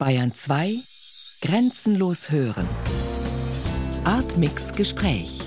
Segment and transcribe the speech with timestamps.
[0.00, 0.76] Bayern 2
[1.42, 2.66] Grenzenlos hören.
[4.04, 5.42] Artmix Gespräch.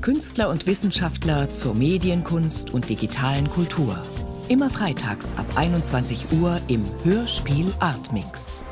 [0.00, 4.02] Künstler und Wissenschaftler zur Medienkunst und digitalen Kultur.
[4.48, 8.64] Immer freitags ab 21 Uhr im Hörspiel Artmix.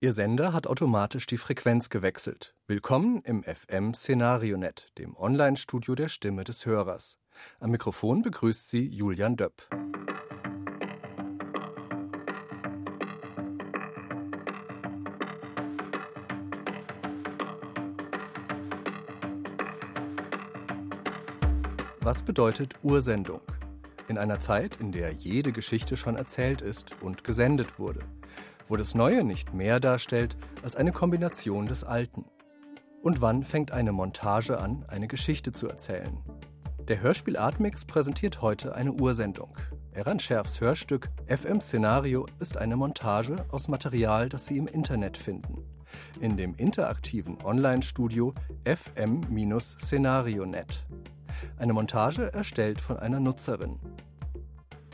[0.00, 2.54] Ihr Sender hat automatisch die Frequenz gewechselt.
[2.68, 7.18] Willkommen im FM Szenarionet, dem Online-Studio der Stimme des Hörers.
[7.58, 9.68] Am Mikrofon begrüßt sie Julian Döpp.
[22.04, 23.42] Was bedeutet Ursendung?
[24.08, 28.00] In einer Zeit, in der jede Geschichte schon erzählt ist und gesendet wurde,
[28.66, 32.24] wo das Neue nicht mehr darstellt als eine Kombination des Alten.
[33.02, 36.18] Und wann fängt eine Montage an, eine Geschichte zu erzählen?
[36.88, 39.56] Der Hörspiel Artmix präsentiert heute eine Ursendung.
[39.92, 45.64] Eran Scherfs Hörstück FM Szenario ist eine Montage aus Material, das Sie im Internet finden.
[46.20, 50.84] In dem interaktiven Online-Studio FM-Szenario.net.
[51.58, 53.78] Eine Montage erstellt von einer Nutzerin.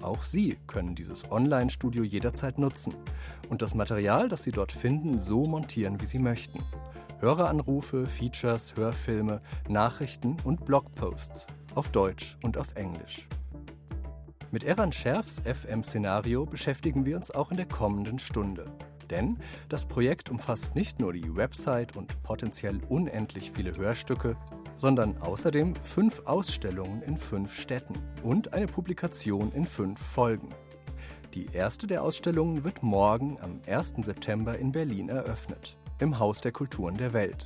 [0.02, 2.94] Auch Sie können dieses Online-Studio jederzeit nutzen
[3.48, 6.62] und das Material, das Sie dort finden, so montieren, wie Sie möchten.
[7.20, 13.26] Höreranrufe, Features, Hörfilme, Nachrichten und Blogposts auf Deutsch und auf Englisch.
[14.50, 18.66] Mit Eran Scherfs FM-Szenario beschäftigen wir uns auch in der kommenden Stunde.
[19.10, 24.36] Denn das Projekt umfasst nicht nur die Website und potenziell unendlich viele Hörstücke,
[24.78, 30.48] sondern außerdem fünf Ausstellungen in fünf Städten und eine Publikation in fünf Folgen.
[31.34, 33.96] Die erste der Ausstellungen wird morgen am 1.
[34.00, 37.44] September in Berlin eröffnet, im Haus der Kulturen der Welt.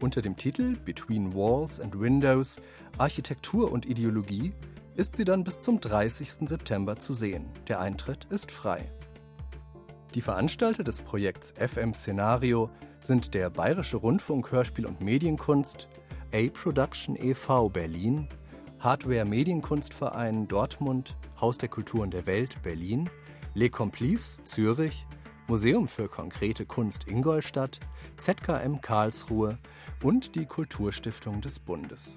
[0.00, 2.60] Unter dem Titel Between Walls and Windows
[2.98, 4.52] Architektur und Ideologie
[4.94, 6.48] ist sie dann bis zum 30.
[6.48, 7.46] September zu sehen.
[7.68, 8.92] Der Eintritt ist frei.
[10.14, 12.68] Die Veranstalter des Projekts FM Szenario
[13.00, 15.88] sind der Bayerische Rundfunk Hörspiel und Medienkunst,
[16.32, 17.68] A-Production e.V.
[17.70, 18.28] Berlin,
[18.78, 23.10] Hardware Medienkunstverein Dortmund, Haus der Kulturen der Welt Berlin,
[23.54, 25.06] Les Complices Zürich,
[25.48, 27.80] Museum für konkrete Kunst Ingolstadt,
[28.16, 29.58] ZKM Karlsruhe
[30.04, 32.16] und die Kulturstiftung des Bundes.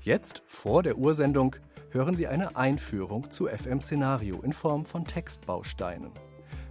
[0.00, 1.54] Jetzt, vor der Ursendung,
[1.90, 6.10] hören Sie eine Einführung zu FM Szenario in Form von Textbausteinen.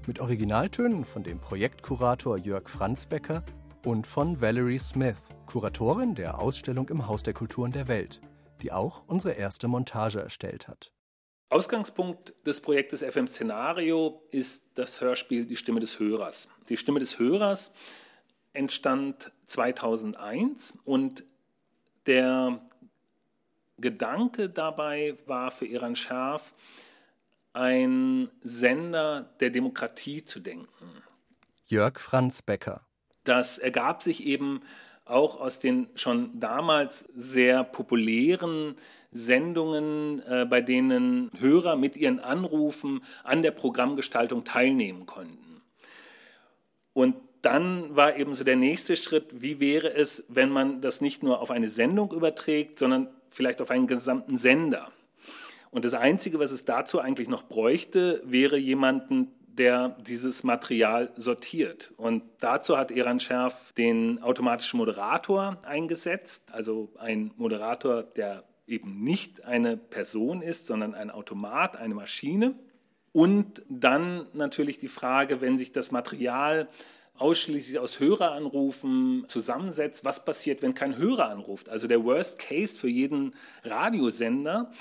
[0.08, 3.44] Mit Originaltönen von dem Projektkurator Jörg Franzbecker
[3.86, 8.22] und von Valerie Smith, Kuratorin der Ausstellung im Haus der Kulturen der Welt,
[8.62, 10.92] die auch unsere erste Montage erstellt hat.
[11.50, 16.48] Ausgangspunkt des Projektes FM Szenario ist das Hörspiel Die Stimme des Hörers.
[16.70, 17.72] Die Stimme des Hörers
[18.54, 21.24] entstand 2001 und
[22.06, 22.62] der
[23.78, 26.54] Gedanke dabei war für Iran Scharf,
[27.54, 31.04] ein Sender der Demokratie zu denken.
[31.66, 32.86] Jörg Franz Becker.
[33.24, 34.62] Das ergab sich eben
[35.06, 38.76] auch aus den schon damals sehr populären
[39.12, 45.62] Sendungen, äh, bei denen Hörer mit ihren Anrufen an der Programmgestaltung teilnehmen konnten.
[46.94, 51.24] Und dann war eben so der nächste Schritt, wie wäre es, wenn man das nicht
[51.24, 54.92] nur auf eine Sendung überträgt, sondern vielleicht auf einen gesamten Sender.
[55.72, 61.92] Und das Einzige, was es dazu eigentlich noch bräuchte, wäre jemanden, der dieses Material sortiert.
[61.98, 69.46] Und dazu hat Eran Scherf den automatischen Moderator eingesetzt, also ein Moderator, der eben nicht
[69.46, 72.56] eine Person ist, sondern ein Automat, eine Maschine.
[73.12, 76.70] Und dann natürlich die Frage, wenn sich das Material
[77.18, 81.68] ausschließlich aus Höreranrufen zusammensetzt, was passiert, wenn kein Hörer anruft?
[81.68, 84.72] Also der Worst Case für jeden Radiosender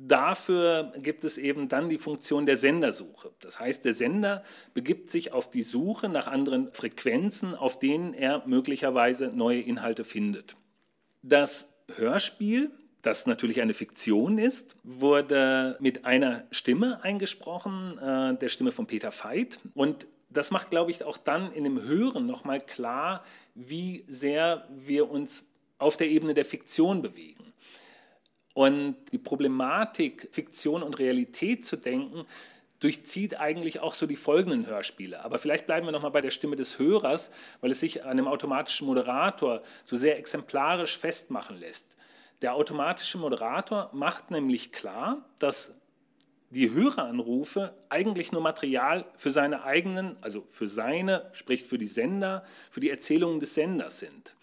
[0.00, 3.32] Dafür gibt es eben dann die Funktion der Sendersuche.
[3.40, 8.46] Das heißt, der Sender begibt sich auf die Suche nach anderen Frequenzen, auf denen er
[8.46, 10.54] möglicherweise neue Inhalte findet.
[11.22, 12.70] Das Hörspiel,
[13.02, 19.10] das natürlich eine Fiktion ist, wurde mit einer Stimme eingesprochen, äh, der Stimme von Peter
[19.10, 19.58] Veit.
[19.74, 23.24] Und das macht, glaube ich, auch dann in dem Hören nochmal klar,
[23.56, 25.44] wie sehr wir uns
[25.78, 27.52] auf der Ebene der Fiktion bewegen.
[28.58, 32.26] Und die Problematik, Fiktion und Realität zu denken,
[32.80, 35.24] durchzieht eigentlich auch so die folgenden Hörspiele.
[35.24, 38.26] Aber vielleicht bleiben wir nochmal bei der Stimme des Hörers, weil es sich an dem
[38.26, 41.96] automatischen Moderator so sehr exemplarisch festmachen lässt.
[42.42, 45.76] Der automatische Moderator macht nämlich klar, dass
[46.50, 52.44] die Höreranrufe eigentlich nur Material für seine eigenen, also für seine, sprich für die Sender,
[52.72, 54.34] für die Erzählungen des Senders sind.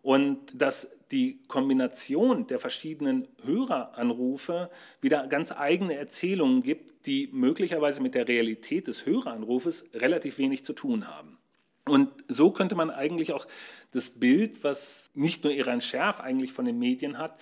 [0.00, 4.70] Und dass die Kombination der verschiedenen Höreranrufe
[5.00, 10.74] wieder ganz eigene Erzählungen gibt, die möglicherweise mit der Realität des Höreranrufes relativ wenig zu
[10.74, 11.38] tun haben.
[11.86, 13.46] Und so könnte man eigentlich auch
[13.92, 17.38] das Bild, was nicht nur Iran Scherf eigentlich von den Medien hat,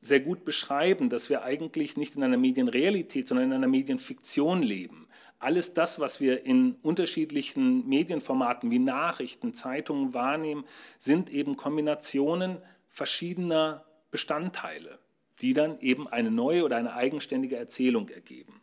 [0.00, 5.08] sehr gut beschreiben, dass wir eigentlich nicht in einer Medienrealität, sondern in einer Medienfiktion leben.
[5.40, 10.64] Alles das, was wir in unterschiedlichen Medienformaten wie Nachrichten, Zeitungen wahrnehmen,
[10.98, 14.98] sind eben Kombinationen verschiedener Bestandteile,
[15.40, 18.60] die dann eben eine neue oder eine eigenständige Erzählung ergeben.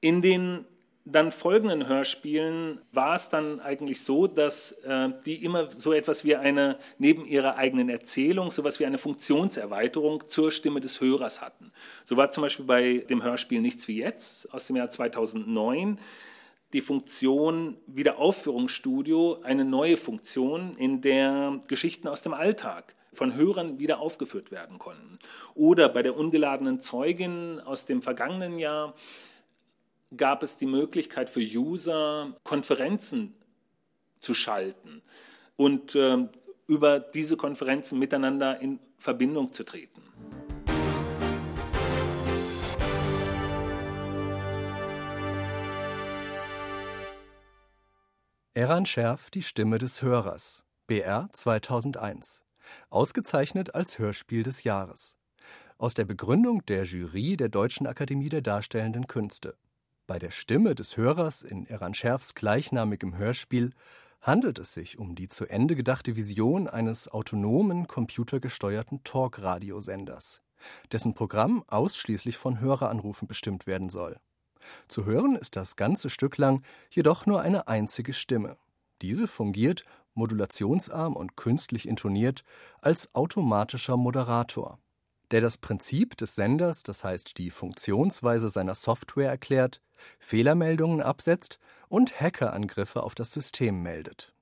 [0.00, 0.64] In den
[1.04, 6.36] dann folgenden Hörspielen war es dann eigentlich so, dass äh, die immer so etwas wie
[6.36, 11.72] eine, neben ihrer eigenen Erzählung, so etwas wie eine Funktionserweiterung zur Stimme des Hörers hatten.
[12.04, 15.98] So war zum Beispiel bei dem Hörspiel Nichts wie jetzt aus dem Jahr 2009
[16.72, 24.00] die Funktion Wiederaufführungsstudio eine neue Funktion, in der Geschichten aus dem Alltag von Hörern wieder
[24.00, 25.18] aufgeführt werden konnten.
[25.54, 28.94] Oder bei der ungeladenen Zeugin aus dem vergangenen Jahr
[30.16, 33.34] gab es die Möglichkeit für User, Konferenzen
[34.20, 35.02] zu schalten
[35.56, 36.28] und äh,
[36.66, 40.02] über diese Konferenzen miteinander in Verbindung zu treten.
[48.52, 52.42] Eran Scherf, die Stimme des Hörers, BR 2001.
[52.88, 55.14] Ausgezeichnet als Hörspiel des Jahres.
[55.78, 59.54] Aus der Begründung der Jury der Deutschen Akademie der Darstellenden Künste.
[60.08, 63.70] Bei der Stimme des Hörers in Eran Scherfs gleichnamigem Hörspiel
[64.20, 70.42] handelt es sich um die zu Ende gedachte Vision eines autonomen, computergesteuerten Talk-Radiosenders,
[70.90, 74.18] dessen Programm ausschließlich von Höreranrufen bestimmt werden soll.
[74.88, 78.56] Zu hören ist das ganze Stück lang jedoch nur eine einzige Stimme.
[79.02, 79.84] Diese fungiert,
[80.14, 82.44] modulationsarm und künstlich intoniert,
[82.80, 84.78] als automatischer Moderator
[85.30, 89.80] der das Prinzip des Senders, das heißt die Funktionsweise seiner Software erklärt,
[90.18, 91.58] Fehlermeldungen absetzt
[91.88, 94.34] und Hackerangriffe auf das System meldet.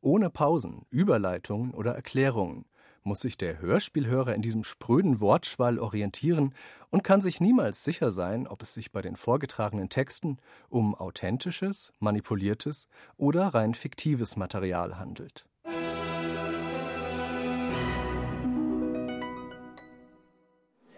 [0.00, 2.64] Ohne Pausen, Überleitungen oder Erklärungen
[3.04, 6.54] muss sich der Hörspielhörer in diesem spröden Wortschwall orientieren
[6.90, 10.38] und kann sich niemals sicher sein, ob es sich bei den vorgetragenen Texten
[10.68, 15.44] um authentisches, manipuliertes oder rein fiktives Material handelt.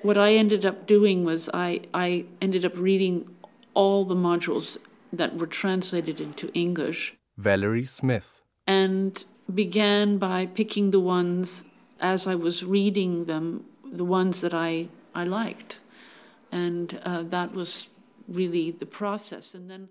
[0.05, 3.35] what I ended up doing was I, I ended up reading
[3.73, 4.77] all the modules
[5.13, 7.15] that were translated into English.
[7.39, 8.43] Valerie Smith.
[8.67, 11.65] And began by picking the ones
[11.99, 15.81] as I was reading them, the ones that I, I liked.
[16.51, 17.89] And uh, that was
[18.29, 19.55] really the process.
[19.55, 19.89] And then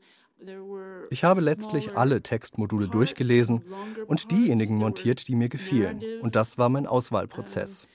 [1.09, 3.63] Ich habe letztlich alle Textmodule durchgelesen
[4.07, 6.01] und diejenigen montiert, die mir gefielen.
[6.21, 7.87] Und das war mein Auswahlprozess.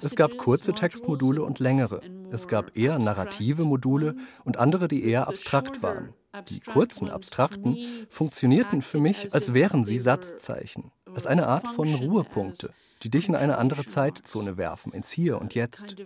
[0.00, 2.00] Es gab kurze Textmodule und längere.
[2.30, 6.14] Es gab eher narrative Module und andere, die eher abstrakt waren.
[6.48, 7.76] Die kurzen, abstrakten
[8.08, 12.70] funktionierten für mich, als wären sie Satzzeichen, als eine Art von Ruhepunkte,
[13.02, 15.96] die dich in eine andere Zeitzone werfen, ins Hier und Jetzt.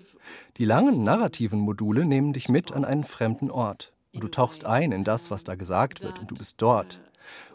[0.57, 3.93] Die langen, narrativen Module nehmen dich mit an einen fremden Ort.
[4.13, 7.01] Und du tauchst ein in das, was da gesagt wird, und du bist dort.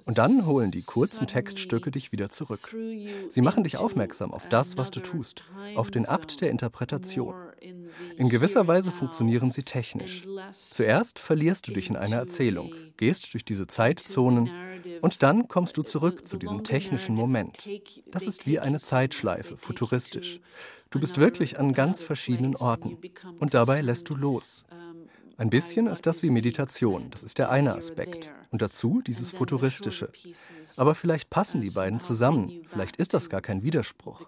[0.06, 2.75] Und dann holen die kurzen Textstücke dich wieder zurück.
[3.30, 5.44] Sie machen dich aufmerksam auf das, was du tust,
[5.75, 7.35] auf den Akt der Interpretation.
[8.18, 10.25] In gewisser Weise funktionieren sie technisch.
[10.51, 14.49] Zuerst verlierst du dich in einer Erzählung, gehst durch diese Zeitzonen
[15.02, 17.68] und dann kommst du zurück zu diesem technischen Moment.
[18.12, 20.40] Das ist wie eine Zeitschleife, futuristisch.
[20.90, 22.97] Du bist wirklich an ganz verschiedenen Orten
[23.40, 24.66] und dabei lässt du los.
[25.35, 28.30] Ein bisschen ist das wie Meditation, das ist der eine Aspekt.
[28.52, 30.12] Und dazu dieses Futuristische.
[30.78, 34.28] Aber vielleicht passen die beiden zusammen, vielleicht ist das gar kein Widerspruch.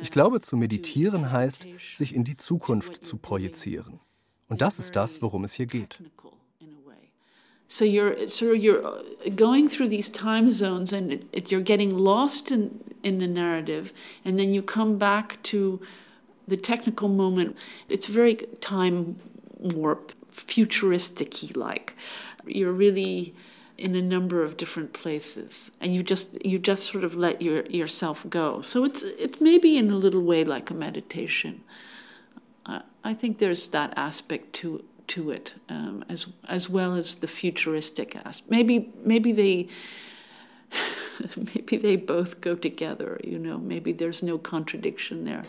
[0.00, 4.00] Ich glaube, zu meditieren heißt, sich in die Zukunft zu projizieren.
[4.48, 6.02] Und das ist das, worum es hier geht.
[7.70, 8.82] So you're so you're
[9.36, 13.92] going through these time zones and it, it, you're getting lost in in the narrative,
[14.24, 15.80] and then you come back to
[16.48, 17.56] the technical moment.
[17.88, 19.20] It's very time
[19.60, 21.94] warp futuristic like.
[22.44, 23.36] You're really
[23.78, 27.64] in a number of different places and you just you just sort of let your
[27.66, 31.64] yourself go so it's it may be in a little way like a meditation
[32.66, 37.28] uh, i think there's that aspect to to it um, as as well as the
[37.28, 39.68] futuristic aspect maybe maybe they
[41.54, 45.44] maybe they both go together you know maybe there's no contradiction there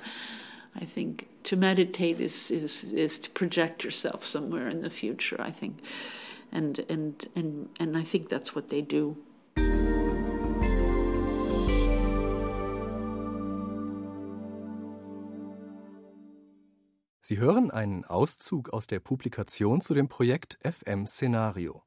[0.75, 5.51] I think to meditate is, is, is to project yourself somewhere in the future, I
[5.51, 5.84] think.
[6.51, 9.18] And, and, and, and I think that's what they do.
[17.31, 21.81] Sie hören einen Auszug aus der Publikation zu dem Projekt FM Szenario.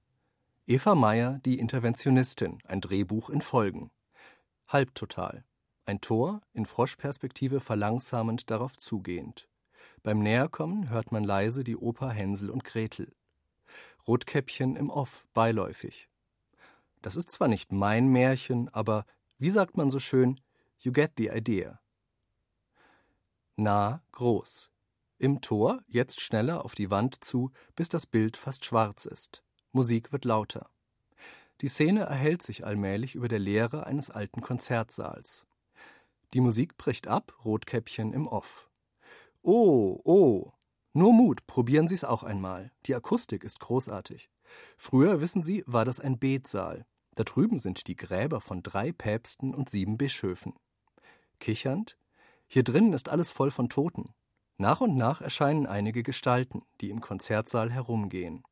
[0.66, 3.90] Eva Meyer, die Interventionistin, ein Drehbuch in Folgen.
[4.68, 5.44] Halbtotal.
[5.84, 9.46] Ein Tor, in Froschperspektive verlangsamend darauf zugehend.
[10.02, 13.14] Beim Näherkommen hört man leise die Oper Hänsel und Gretel.
[14.08, 16.08] Rotkäppchen im Off, beiläufig.
[17.02, 19.04] Das ist zwar nicht mein Märchen, aber,
[19.36, 20.40] wie sagt man so schön,
[20.78, 21.82] you get the idea.
[23.56, 24.70] Nah, groß.
[25.18, 29.42] Im Tor, jetzt schneller auf die Wand zu, bis das Bild fast schwarz ist.
[29.72, 30.70] Musik wird lauter.
[31.60, 35.46] Die Szene erhält sich allmählich über der Leere eines alten Konzertsaals.
[36.32, 38.68] Die Musik bricht ab, Rotkäppchen im Off.
[39.42, 40.52] Oh, oh.
[40.92, 42.72] Nur Mut, probieren Sie es auch einmal.
[42.86, 44.30] Die Akustik ist großartig.
[44.76, 46.86] Früher, wissen Sie, war das ein Betsaal.
[47.14, 50.54] Da drüben sind die Gräber von drei Päpsten und sieben Bischöfen.
[51.38, 51.96] Kichernd,
[52.46, 54.12] hier drinnen ist alles voll von Toten.
[54.56, 58.44] Nach und nach erscheinen einige Gestalten, die im Konzertsaal herumgehen.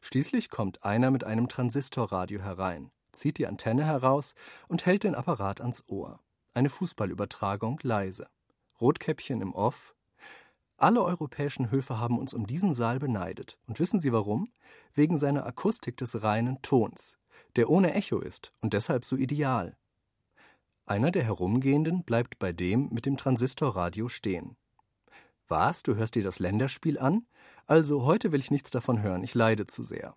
[0.00, 4.34] Schließlich kommt einer mit einem Transistorradio herein, zieht die Antenne heraus
[4.66, 6.18] und hält den Apparat ans Ohr.
[6.54, 8.28] Eine Fußballübertragung leise.
[8.80, 9.94] Rotkäppchen im Off.
[10.76, 13.56] Alle europäischen Höfe haben uns um diesen Saal beneidet.
[13.66, 14.52] Und wissen Sie warum?
[14.92, 17.16] Wegen seiner Akustik des reinen Tons,
[17.54, 19.76] der ohne Echo ist und deshalb so ideal.
[20.84, 24.56] Einer der Herumgehenden bleibt bei dem mit dem Transistorradio stehen.
[25.48, 27.26] Was, du hörst dir das Länderspiel an?
[27.66, 30.16] Also, heute will ich nichts davon hören, ich leide zu sehr.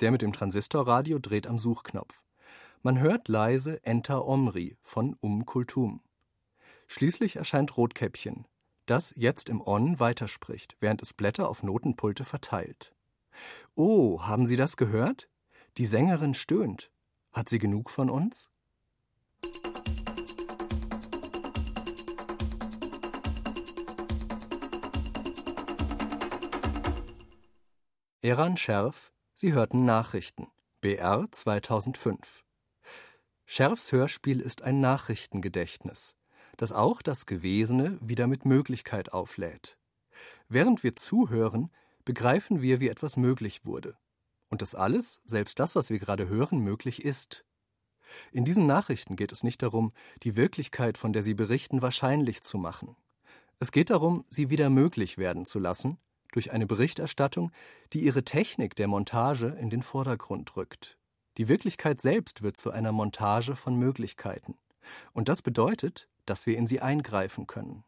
[0.00, 2.22] Der mit dem Transistorradio dreht am Suchknopf.
[2.82, 6.02] Man hört leise Enter Omri von Um Kultum.
[6.86, 8.46] Schließlich erscheint Rotkäppchen,
[8.86, 12.94] das jetzt im On weiterspricht, während es Blätter auf Notenpulte verteilt.
[13.74, 15.28] Oh, haben Sie das gehört?
[15.78, 16.90] Die Sängerin stöhnt.
[17.32, 18.48] Hat sie genug von uns?
[28.26, 30.48] Eran Scherf, Sie hörten Nachrichten.
[30.80, 32.42] BR 2005.
[33.44, 36.16] Scherfs Hörspiel ist ein Nachrichtengedächtnis,
[36.56, 39.78] das auch das Gewesene wieder mit Möglichkeit auflädt.
[40.48, 41.70] Während wir zuhören,
[42.04, 43.96] begreifen wir, wie etwas möglich wurde.
[44.48, 47.44] Und dass alles, selbst das, was wir gerade hören, möglich ist.
[48.32, 49.92] In diesen Nachrichten geht es nicht darum,
[50.24, 52.96] die Wirklichkeit, von der sie berichten, wahrscheinlich zu machen.
[53.60, 56.00] Es geht darum, sie wieder möglich werden zu lassen
[56.32, 57.52] durch eine Berichterstattung,
[57.92, 60.98] die ihre Technik der Montage in den Vordergrund rückt.
[61.38, 64.56] Die Wirklichkeit selbst wird zu einer Montage von Möglichkeiten.
[65.12, 67.84] Und das bedeutet, dass wir in sie eingreifen können.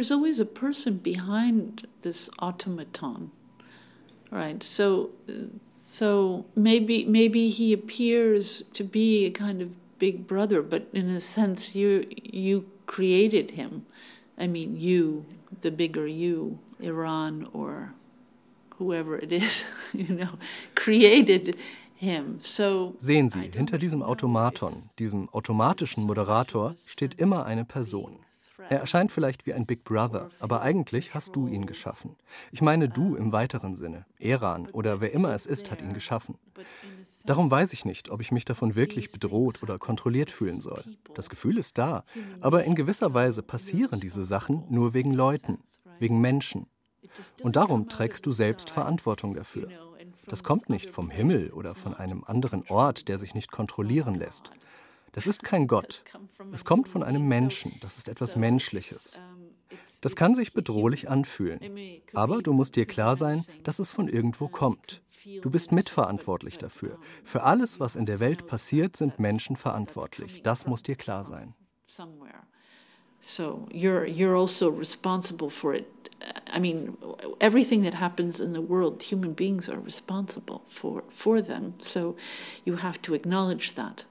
[0.00, 3.30] There's always a person behind this automaton,
[4.30, 4.62] right?
[4.62, 5.10] So,
[5.76, 11.20] so maybe maybe he appears to be a kind of big brother, but in a
[11.20, 13.84] sense, you you created him.
[14.38, 15.26] I mean, you,
[15.60, 17.92] the bigger you, Iran or
[18.78, 20.38] whoever it is, you know,
[20.74, 21.58] created
[21.94, 22.38] him.
[22.40, 28.20] So Sehen Sie, hinter diesem Automaton, diesem automatischen Moderator, steht immer eine Person.
[28.68, 32.16] Er erscheint vielleicht wie ein Big Brother, aber eigentlich hast du ihn geschaffen.
[32.52, 34.06] Ich meine du im weiteren Sinne.
[34.18, 36.36] Eran oder wer immer es ist, hat ihn geschaffen.
[37.24, 40.82] Darum weiß ich nicht, ob ich mich davon wirklich bedroht oder kontrolliert fühlen soll.
[41.14, 42.04] Das Gefühl ist da,
[42.40, 45.58] aber in gewisser Weise passieren diese Sachen nur wegen Leuten,
[45.98, 46.66] wegen Menschen.
[47.42, 49.68] Und darum trägst du selbst Verantwortung dafür.
[50.26, 54.52] Das kommt nicht vom Himmel oder von einem anderen Ort, der sich nicht kontrollieren lässt.
[55.12, 56.04] Das ist kein Gott.
[56.52, 57.78] Es kommt von einem Menschen.
[57.80, 59.20] Das ist etwas Menschliches.
[60.00, 61.60] Das kann sich bedrohlich anfühlen.
[62.14, 65.02] Aber du musst dir klar sein, dass es von irgendwo kommt.
[65.42, 66.98] Du bist mitverantwortlich dafür.
[67.24, 70.42] Für alles, was in der Welt passiert, sind Menschen verantwortlich.
[70.42, 71.54] Das muss dir klar sein.
[73.22, 75.86] So you're you're also responsible for it.
[76.50, 76.96] I mean,
[77.38, 81.74] everything that happens in the world, human beings are responsible for for them.
[81.80, 82.16] So
[82.64, 84.06] you have to acknowledge that.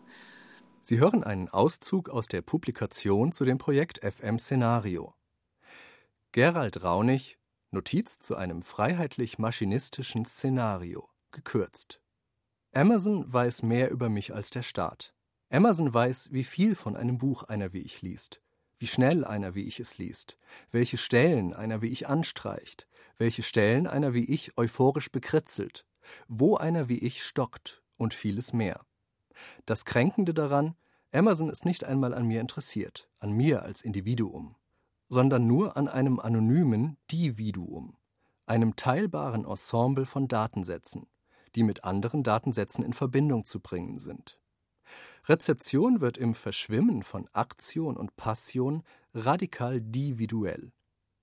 [0.89, 5.13] Sie hören einen Auszug aus der Publikation zu dem Projekt FM Szenario.
[6.31, 7.37] Gerald Raunig,
[7.69, 12.01] Notiz zu einem freiheitlich-maschinistischen Szenario, gekürzt.
[12.73, 15.13] Amazon weiß mehr über mich als der Staat.
[15.51, 18.41] Amazon weiß, wie viel von einem Buch einer wie ich liest,
[18.79, 20.39] wie schnell einer wie ich es liest,
[20.71, 22.87] welche Stellen einer wie ich anstreicht,
[23.19, 25.85] welche Stellen einer wie ich euphorisch bekritzelt,
[26.27, 28.87] wo einer wie ich stockt und vieles mehr.
[29.65, 30.75] Das Kränkende daran,
[31.11, 34.55] Amazon ist nicht einmal an mir interessiert, an mir als Individuum.
[35.09, 37.97] sondern nur an einem anonymen Dividuum,
[38.45, 41.07] einem teilbaren Ensemble von Datensätzen,
[41.55, 44.39] die mit anderen Datensätzen in Verbindung zu bringen sind.
[45.25, 50.71] Rezeption wird im Verschwimmen von Aktion und Passion radikal dividuell.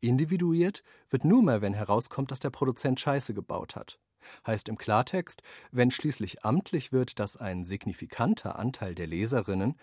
[0.00, 3.98] Individuiert wird nur mehr, wenn herauskommt, dass der Produzent Scheiße gebaut hat.
[4.46, 9.76] Heißt im Klartext, wenn schließlich amtlich wird, dass ein signifikanter Anteil der Leserinnen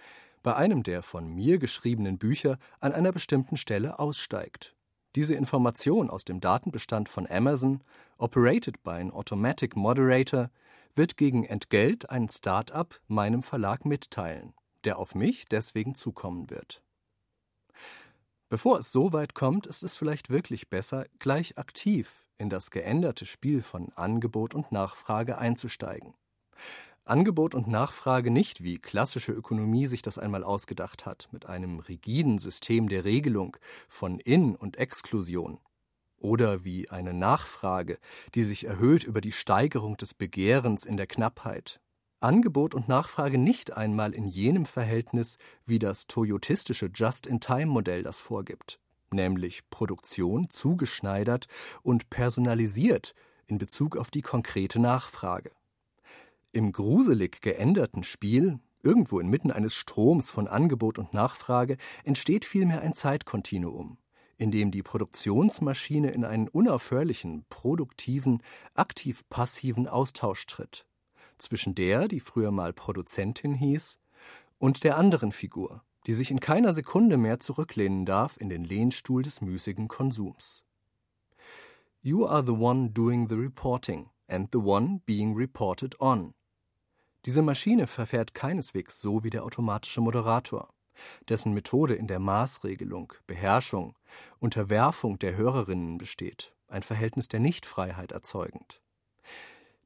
[0.43, 4.75] bei einem der von mir geschriebenen Bücher an einer bestimmten Stelle aussteigt.
[5.15, 7.83] Diese Information aus dem Datenbestand von Amazon,
[8.17, 10.49] operated by an automatic moderator,
[10.95, 16.83] wird gegen Entgelt ein Start-up meinem Verlag mitteilen, der auf mich deswegen zukommen wird.
[18.49, 23.25] Bevor es so weit kommt, ist es vielleicht wirklich besser, gleich aktiv in das geänderte
[23.25, 26.13] Spiel von Angebot und Nachfrage einzusteigen.
[27.05, 32.39] Angebot und Nachfrage nicht, wie klassische Ökonomie sich das einmal ausgedacht hat, mit einem rigiden
[32.39, 33.57] System der Regelung
[33.87, 35.59] von In- und Exklusion.
[36.17, 37.97] Oder wie eine Nachfrage,
[38.35, 41.79] die sich erhöht über die Steigerung des Begehrens in der Knappheit.
[42.19, 48.79] Angebot und Nachfrage nicht einmal in jenem Verhältnis, wie das toyotistische Just-in-Time-Modell das vorgibt,
[49.13, 51.47] nämlich Produktion zugeschneidert
[51.81, 53.13] und personalisiert
[53.47, 55.51] in Bezug auf die konkrete Nachfrage.
[56.51, 62.93] Im gruselig geänderten Spiel, irgendwo inmitten eines Stroms von Angebot und Nachfrage, entsteht vielmehr ein
[62.93, 63.97] Zeitkontinuum,
[64.37, 68.43] in dem die Produktionsmaschine in einen unaufhörlichen, produktiven,
[68.75, 70.85] aktiv-passiven Austausch tritt.
[71.37, 73.97] Zwischen der, die früher mal Produzentin hieß,
[74.59, 79.23] und der anderen Figur, die sich in keiner Sekunde mehr zurücklehnen darf in den Lehnstuhl
[79.23, 80.63] des müßigen Konsums.
[82.01, 86.33] You are the one doing the reporting and the one being reported on.
[87.25, 90.73] Diese Maschine verfährt keineswegs so wie der automatische Moderator,
[91.29, 93.97] dessen Methode in der Maßregelung, Beherrschung,
[94.39, 98.81] Unterwerfung der Hörerinnen besteht, ein Verhältnis der Nichtfreiheit erzeugend.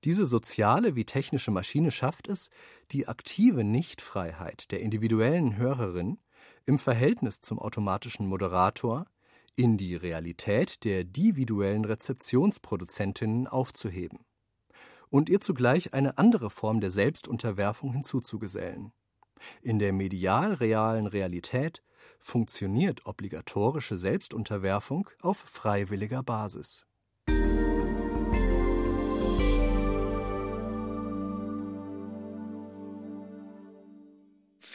[0.08, 2.50] Diese soziale wie technische Maschine schafft es,
[2.94, 6.18] die aktive Nichtfreiheit der individuellen Hörerin
[6.66, 9.06] im Verhältnis zum automatischen Moderator
[9.58, 14.20] in die Realität der individuellen Rezeptionsproduzentinnen aufzuheben
[15.10, 18.94] und ihr zugleich eine andere Form der Selbstunterwerfung hinzuzugesellen.
[19.62, 21.84] In der medial-realen Realität
[22.18, 26.87] funktioniert obligatorische Selbstunterwerfung auf freiwilliger Basis.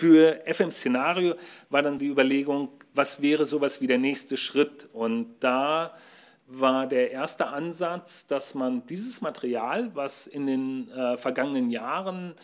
[0.03, 1.37] Für FM Szenario
[1.71, 4.89] war dann die Überlegung, was wäre sowas wie der nächste Schritt?
[4.93, 5.95] Und da
[6.49, 12.35] war der erste Ansatz, dass man dieses Material, was in den äh, vergangenen Jahren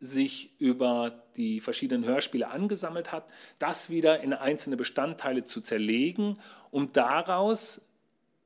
[0.00, 6.38] sich über die verschiedenen Hörspiele angesammelt hat, das wieder in einzelne Bestandteile zu zerlegen,
[6.70, 7.82] um daraus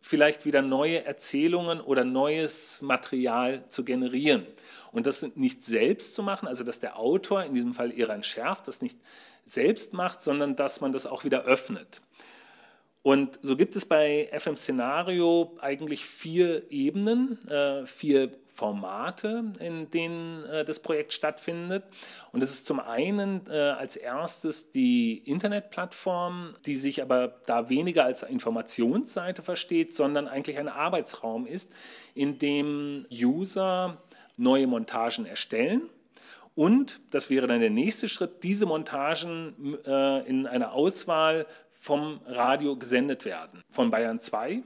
[0.07, 4.47] vielleicht wieder neue Erzählungen oder neues Material zu generieren.
[4.93, 8.63] Und das nicht selbst zu machen, also dass der Autor, in diesem Fall Iran Scherf,
[8.63, 8.99] das nicht
[9.47, 12.03] selbst macht, sondern dass man das auch wieder öffnet.
[13.03, 20.45] Und so gibt es bei FM Szenario eigentlich vier Ebenen, äh, vier Formate, in denen
[20.47, 21.85] äh, das Projekt stattfindet.
[22.33, 28.05] Und das ist zum einen äh, als erstes die Internetplattform, die sich aber da weniger
[28.05, 31.73] als Informationsseite versteht, sondern eigentlich ein Arbeitsraum ist,
[32.15, 33.99] in dem User
[34.37, 35.89] neue Montagen erstellen
[36.57, 42.77] und, das wäre dann der nächste Schritt, diese Montagen äh, in einer Auswahl vom Radio
[42.77, 44.63] gesendet werden, von Bayern 2.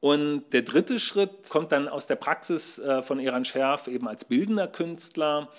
[0.00, 4.24] Und der dritte Schritt kommt dann aus der Praxis äh, von Eran Scherf eben als
[4.24, 5.50] bildender Künstler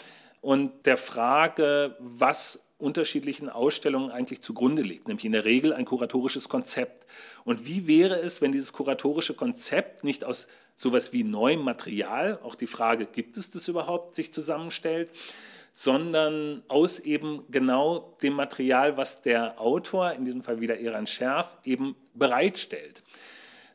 [0.41, 6.49] und der Frage, was unterschiedlichen Ausstellungen eigentlich zugrunde liegt, nämlich in der Regel ein kuratorisches
[6.49, 7.06] Konzept.
[7.43, 12.56] Und wie wäre es, wenn dieses kuratorische Konzept nicht aus sowas wie neuem Material, auch
[12.56, 15.12] die Frage, gibt es das überhaupt, sich zusammenstellt,
[15.73, 21.56] sondern aus eben genau dem Material, was der Autor, in diesem Fall wieder Eran Scherf,
[21.63, 23.04] eben bereitstellt.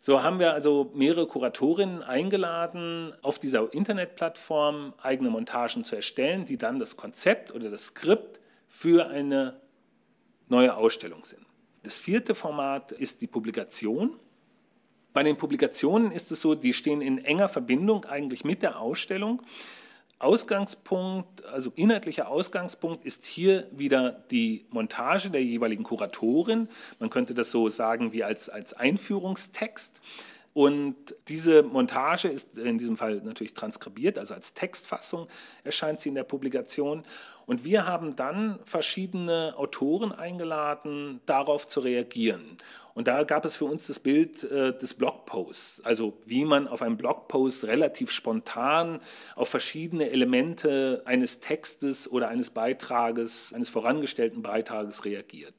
[0.07, 6.57] So haben wir also mehrere Kuratorinnen eingeladen, auf dieser Internetplattform eigene Montagen zu erstellen, die
[6.57, 8.39] dann das Konzept oder das Skript
[8.69, 9.61] für eine
[10.47, 11.45] neue Ausstellung sind.
[11.83, 14.15] Das vierte Format ist die Publikation.
[15.13, 19.43] Bei den Publikationen ist es so, die stehen in enger Verbindung eigentlich mit der Ausstellung.
[20.19, 26.69] Ausgangspunkt, also inhaltlicher Ausgangspunkt ist hier wieder die Montage der jeweiligen Kuratorin.
[26.99, 30.01] Man könnte das so sagen wie als, als Einführungstext.
[30.57, 35.29] Und diese Montage ist in diesem Fall natürlich transkribiert, also als Textfassung
[35.65, 37.05] erscheint sie in der Publikation.
[37.45, 42.57] Und wir haben dann verschiedene Autoren eingeladen, darauf zu reagieren.
[42.95, 46.81] Und da gab es für uns das Bild äh, des Blogposts, also wie man auf
[46.81, 49.03] einem Blogpost relativ spontan
[49.35, 55.53] auf verschiedene Elemente eines Textes oder eines Beitrages, eines vorangestellten Beitrages reagiert.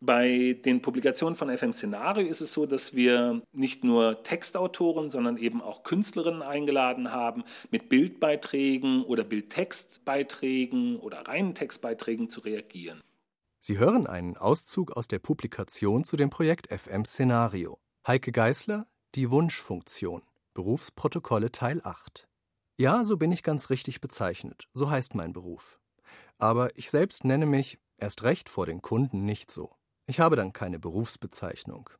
[0.00, 5.38] Bei den Publikationen von FM Szenario ist es so, dass wir nicht nur Textautoren, sondern
[5.38, 13.02] eben auch Künstlerinnen eingeladen haben, mit Bildbeiträgen oder Bildtextbeiträgen oder reinen Textbeiträgen zu reagieren.
[13.60, 17.78] Sie hören einen Auszug aus der Publikation zu dem Projekt FM Szenario.
[18.06, 20.22] Heike Geißler, Die Wunschfunktion.
[20.52, 22.28] Berufsprotokolle Teil 8.
[22.76, 24.68] Ja, so bin ich ganz richtig bezeichnet.
[24.74, 25.80] So heißt mein Beruf.
[26.38, 29.74] Aber ich selbst nenne mich, erst recht vor den Kunden, nicht so.
[30.06, 31.90] Ich habe dann keine Berufsbezeichnung.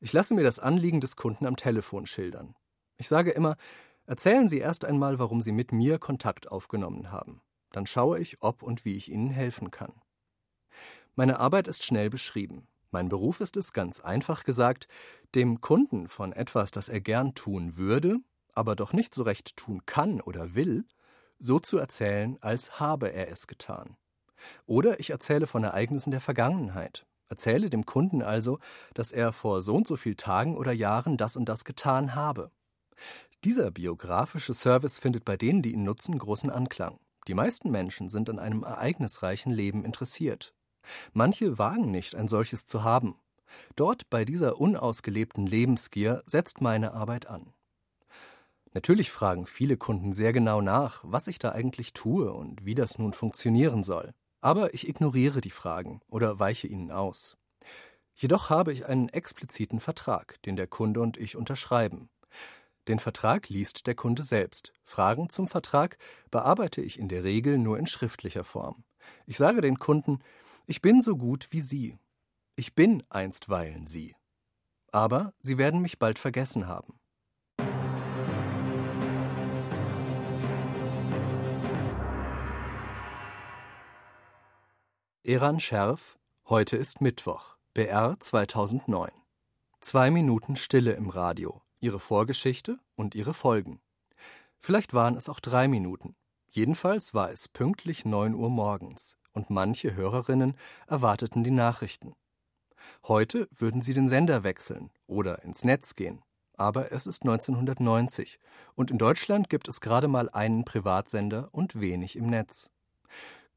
[0.00, 2.54] Ich lasse mir das Anliegen des Kunden am Telefon schildern.
[2.96, 3.56] Ich sage immer,
[4.06, 7.42] erzählen Sie erst einmal, warum Sie mit mir Kontakt aufgenommen haben.
[7.72, 9.92] Dann schaue ich, ob und wie ich Ihnen helfen kann.
[11.16, 12.66] Meine Arbeit ist schnell beschrieben.
[12.90, 14.88] Mein Beruf ist es, ganz einfach gesagt,
[15.34, 18.20] dem Kunden von etwas, das er gern tun würde,
[18.54, 20.86] aber doch nicht so recht tun kann oder will,
[21.38, 23.96] so zu erzählen, als habe er es getan.
[24.64, 28.58] Oder ich erzähle von Ereignissen der Vergangenheit, Erzähle dem Kunden also,
[28.94, 32.50] dass er vor so und so viel Tagen oder Jahren das und das getan habe.
[33.44, 36.98] Dieser biografische Service findet bei denen, die ihn nutzen, großen Anklang.
[37.28, 40.54] Die meisten Menschen sind an einem ereignisreichen Leben interessiert.
[41.12, 43.16] Manche wagen nicht, ein solches zu haben.
[43.76, 47.52] Dort bei dieser unausgelebten Lebensgier setzt meine Arbeit an.
[48.72, 52.98] Natürlich fragen viele Kunden sehr genau nach, was ich da eigentlich tue und wie das
[52.98, 54.14] nun funktionieren soll.
[54.40, 57.36] Aber ich ignoriere die Fragen oder weiche ihnen aus.
[58.14, 62.10] Jedoch habe ich einen expliziten Vertrag, den der Kunde und ich unterschreiben.
[62.88, 64.72] Den Vertrag liest der Kunde selbst.
[64.82, 65.98] Fragen zum Vertrag
[66.30, 68.84] bearbeite ich in der Regel nur in schriftlicher Form.
[69.26, 70.20] Ich sage den Kunden,
[70.66, 71.98] ich bin so gut wie Sie.
[72.56, 74.16] Ich bin einstweilen Sie.
[74.90, 76.98] Aber Sie werden mich bald vergessen haben.
[85.28, 89.10] Eran Scherf, heute ist Mittwoch, BR 2009.
[89.78, 93.82] Zwei Minuten Stille im Radio, ihre Vorgeschichte und ihre Folgen.
[94.58, 96.16] Vielleicht waren es auch drei Minuten.
[96.48, 102.14] Jedenfalls war es pünktlich neun Uhr morgens und manche Hörerinnen erwarteten die Nachrichten.
[103.06, 106.22] Heute würden sie den Sender wechseln oder ins Netz gehen.
[106.56, 108.38] Aber es ist 1990
[108.76, 112.70] und in Deutschland gibt es gerade mal einen Privatsender und wenig im Netz.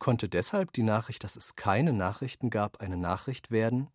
[0.02, 3.92] Konnte deshalb die Nachricht, dass es keine Nachrichten gab, eine Nachricht werden?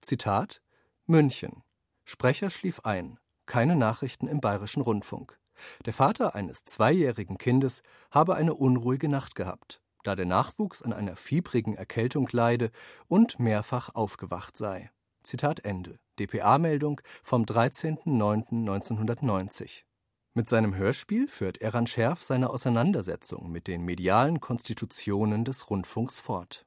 [0.00, 0.62] Zitat
[1.06, 1.64] München.
[2.04, 3.18] Sprecher schlief ein.
[3.44, 5.36] Keine Nachrichten im bayerischen Rundfunk.
[5.84, 11.16] Der Vater eines zweijährigen Kindes habe eine unruhige Nacht gehabt, da der Nachwuchs an einer
[11.16, 12.70] fiebrigen Erkältung leide
[13.08, 14.88] und mehrfach aufgewacht sei.
[15.24, 15.98] Zitat Ende.
[16.20, 19.82] dpa-Meldung vom 13.09.1990.
[20.38, 26.64] Mit seinem Hörspiel führt Eran Scherf seine Auseinandersetzung mit den medialen Konstitutionen des Rundfunks fort.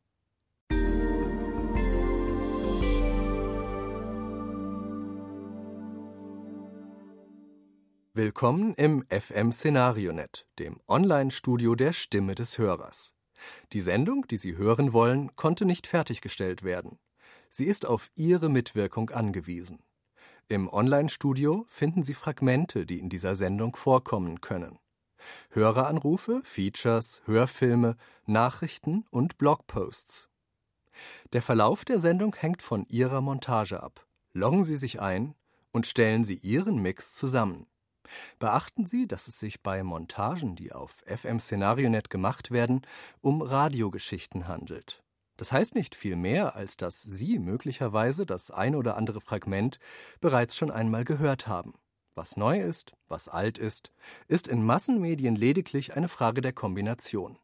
[8.14, 13.14] Willkommen im FM Szenarionet, dem Online-Studio der Stimme des Hörers.
[13.72, 17.00] Die Sendung, die Sie hören wollen, konnte nicht fertiggestellt werden.
[17.50, 19.80] Sie ist auf Ihre Mitwirkung angewiesen.
[20.52, 24.80] Im Online-Studio finden Sie Fragmente, die in dieser Sendung vorkommen können.
[25.52, 30.28] Höreranrufe, Features, Hörfilme, Nachrichten und Blogposts.
[31.32, 34.06] Der Verlauf der Sendung hängt von Ihrer Montage ab.
[34.34, 35.36] Loggen Sie sich ein
[35.72, 37.66] und stellen Sie Ihren Mix zusammen.
[38.38, 42.82] Beachten Sie, dass es sich bei Montagen, die auf FM Szenarionet gemacht werden,
[43.22, 45.01] um Radiogeschichten handelt.
[45.42, 49.80] Das heißt nicht viel mehr, als dass Sie möglicherweise das ein oder andere Fragment
[50.20, 51.74] bereits schon einmal gehört haben.
[52.14, 53.92] Was neu ist, was alt ist,
[54.28, 57.40] ist in Massenmedien lediglich eine Frage der Kombination.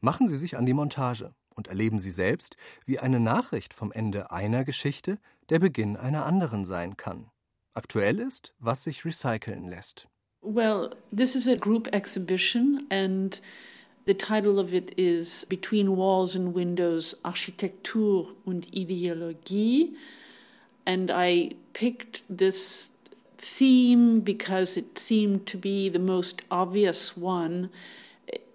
[0.00, 4.30] Machen Sie sich an die Montage und erleben Sie selbst, wie eine Nachricht vom Ende
[4.30, 7.32] einer Geschichte der Beginn einer anderen sein kann.
[7.74, 10.06] Aktuell ist, was sich recyceln lässt.
[10.42, 13.42] Well, this is a group exhibition and
[14.06, 19.94] The title of it is Between Walls and Windows Architektur und Ideologie.
[20.86, 22.90] And I picked this
[23.36, 27.68] theme because it seemed to be the most obvious one.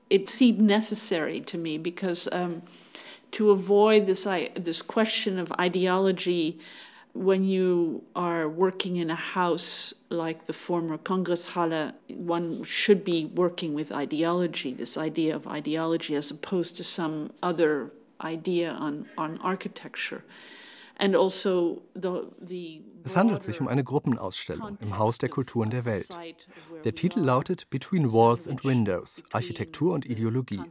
[0.09, 2.61] It seemed necessary to me because um,
[3.31, 4.23] to avoid this,
[4.55, 6.59] this question of ideology
[7.13, 11.93] when you are working in a house like the former Kongresshalle,
[12.27, 17.91] one should be working with ideology, this idea of ideology, as opposed to some other
[18.21, 20.23] idea on, on architecture.
[20.97, 21.81] And also
[23.03, 26.09] es handelt sich um eine Gruppenausstellung im Haus der Kulturen der Welt.
[26.83, 30.61] Der Titel lautet Between Walls and Windows, Architektur und Ideologie.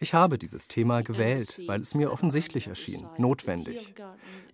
[0.00, 3.94] Ich habe dieses Thema gewählt, weil es mir offensichtlich erschien, notwendig.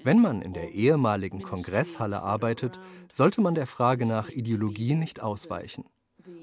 [0.05, 2.79] Wenn man in der ehemaligen Kongresshalle arbeitet,
[3.11, 5.87] sollte man der Frage nach Ideologie nicht ausweichen.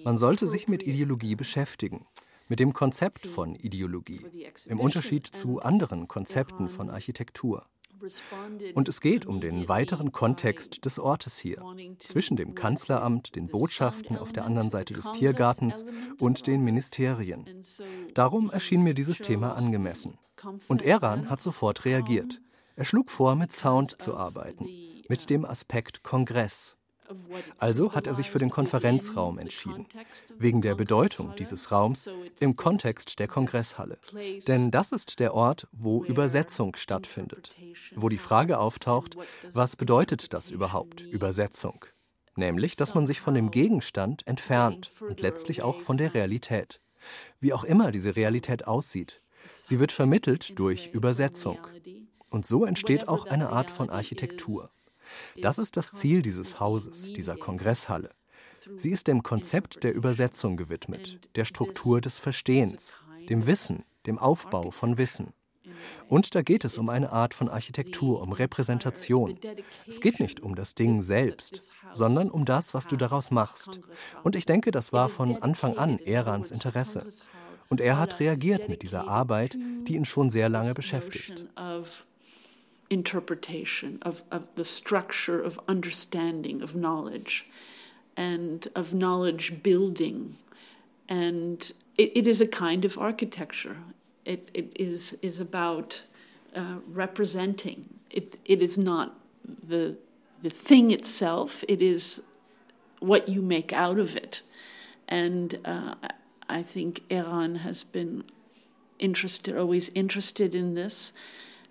[0.04, 2.06] Man sollte sich mit Ideologie beschäftigen,
[2.48, 4.26] mit dem Konzept von Ideologie,
[4.68, 7.66] im Unterschied zu anderen Konzepten von Architektur.
[8.76, 11.64] Und es geht um den weiteren Kontext des Ortes hier,
[12.00, 15.86] zwischen dem Kanzleramt, den Botschaften auf der anderen Seite des Tiergartens
[16.20, 17.46] und den Ministerien.
[18.14, 20.18] Darum erschien mir dieses Thema angemessen.
[20.68, 22.40] Und Eran hat sofort reagiert.
[22.76, 24.70] Er schlug vor, mit Sound zu arbeiten,
[25.10, 26.77] mit dem Aspekt Kongress.
[27.58, 29.86] Also hat er sich für den Konferenzraum entschieden,
[30.38, 33.98] wegen der Bedeutung dieses Raums im Kontext der Kongresshalle.
[34.48, 37.56] Denn das ist der Ort, wo Übersetzung stattfindet,
[37.96, 39.18] wo die Frage auftaucht,
[39.52, 41.86] was bedeutet das überhaupt, Übersetzung?
[42.36, 46.80] Nämlich, dass man sich von dem Gegenstand entfernt und letztlich auch von der Realität.
[47.40, 51.58] Wie auch immer diese Realität aussieht, sie wird vermittelt durch Übersetzung.
[52.30, 54.70] Und so entsteht auch eine Art von Architektur.
[55.42, 58.10] Das ist das Ziel dieses Hauses, dieser Kongresshalle.
[58.76, 62.96] Sie ist dem Konzept der Übersetzung gewidmet, der Struktur des Verstehens,
[63.30, 65.34] dem Wissen, dem Aufbau von Wissen.
[66.08, 69.38] Und da geht es um eine Art von Architektur, um Repräsentation.
[69.86, 73.80] Es geht nicht um das Ding selbst, sondern um das, was du daraus machst.
[74.24, 77.08] Und ich denke, das war von Anfang an Erans Interesse.
[77.70, 81.46] Und er hat reagiert mit dieser Arbeit, die ihn schon sehr lange beschäftigt.
[82.90, 87.48] Interpretation of, of the structure of understanding of knowledge
[88.16, 90.38] and of knowledge building.
[91.10, 93.78] And it, it is a kind of architecture.
[94.26, 96.02] It, it is, is about
[96.56, 97.86] uh, representing.
[98.10, 99.18] It, it is not
[99.68, 99.96] the,
[100.42, 102.24] the thing itself, it is
[103.00, 104.42] what you make out of it.
[105.08, 105.96] And uh,
[106.50, 108.24] I think Iran has been
[109.00, 111.14] interested, always interested in this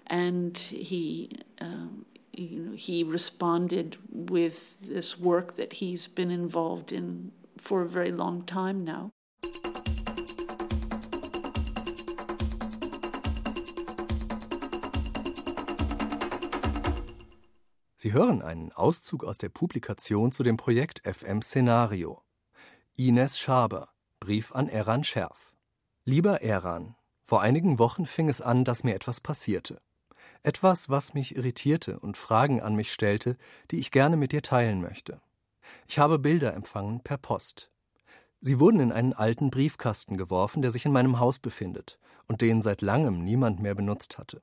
[0.07, 7.33] and he um, you know he responded with this work that he's been involved in
[7.59, 9.11] for a very long time now.
[17.99, 22.23] Sie hören einen Auszug aus der Publikation zu dem Projekt FM Szenario.
[22.95, 23.89] Ines Schaber,
[24.21, 25.53] Brief an Eran Scherf.
[26.05, 29.81] Lieber Eran, vor einigen Wochen fing es an, dass mir etwas passierte.
[30.47, 33.37] Etwas, was mich irritierte und Fragen an mich stellte,
[33.73, 35.21] die ich gerne mit dir teilen möchte.
[35.89, 37.73] Ich habe Bilder empfangen per Post.
[38.41, 42.63] Sie wurden in einen alten Briefkasten geworfen, der sich in meinem Haus befindet und den
[42.63, 44.41] seit langem niemand mehr benutzt hatte.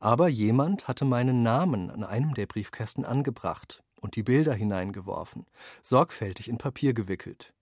[0.00, 5.46] Aber jemand hatte meinen Namen an einem der Briefkästen angebracht und die Bilder hineingeworfen,
[5.84, 7.54] sorgfältig in Papier gewickelt.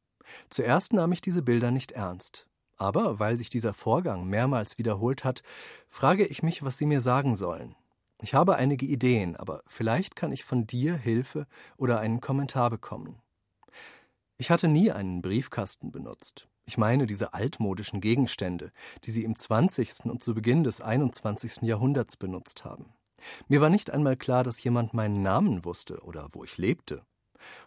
[0.48, 5.42] Zuerst nahm ich diese Bilder nicht ernst, aber weil sich dieser Vorgang mehrmals wiederholt hat,
[5.88, 7.74] frage ich mich, was Sie mir sagen sollen.
[8.22, 13.20] Ich habe einige Ideen, aber vielleicht kann ich von dir Hilfe oder einen Kommentar bekommen.
[14.38, 16.48] Ich hatte nie einen Briefkasten benutzt.
[16.64, 18.72] Ich meine diese altmodischen Gegenstände,
[19.04, 20.06] die sie im 20.
[20.06, 21.62] und zu Beginn des 21.
[21.62, 22.92] Jahrhunderts benutzt haben.
[23.48, 27.02] Mir war nicht einmal klar, dass jemand meinen Namen wusste oder wo ich lebte.